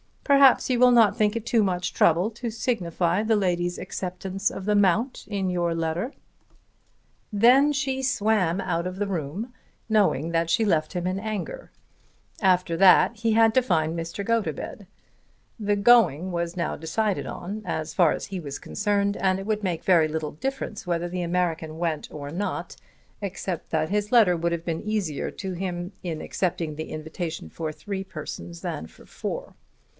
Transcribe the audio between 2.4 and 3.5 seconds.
signify the